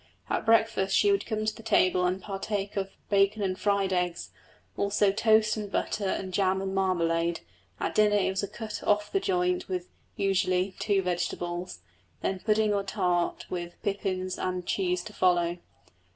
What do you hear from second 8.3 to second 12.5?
was a cut off the joint with (usually) two vegetables, then